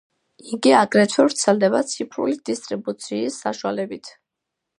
იგი 0.55 0.71
აგრეთვე 0.77 1.25
ვრცელდება 1.27 1.81
ციფრული 1.91 2.35
დისტრიბუციის 2.51 3.39
საშუალებით. 3.47 4.13